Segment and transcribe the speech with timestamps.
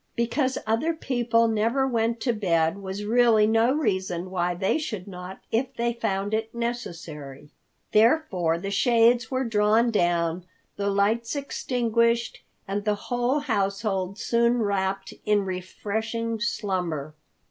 [0.15, 5.41] Because other people never went to bed was really no reason why they should not
[5.51, 7.51] if they found it necessary.
[7.91, 15.13] Therefore the shades were drawn down, the lights extinguished, and the whole household soon wrapped
[15.23, 17.13] in refreshing slumber.